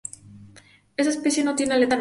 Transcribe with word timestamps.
Esta 0.97 1.11
especie 1.11 1.43
no 1.43 1.53
tiene 1.53 1.73
aleta 1.75 1.85
anal. 1.85 1.89